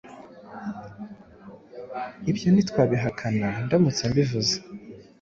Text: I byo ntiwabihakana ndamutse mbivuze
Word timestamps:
I 2.29 2.31
byo 2.35 2.49
ntiwabihakana 2.51 3.47
ndamutse 3.65 4.03
mbivuze 4.11 4.55